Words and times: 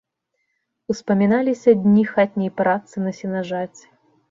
Успаміналіся 0.93 1.75
дні 1.85 2.05
хатняй 2.15 2.51
працы 2.65 2.95
на 3.07 3.15
сенажаці. 3.21 3.85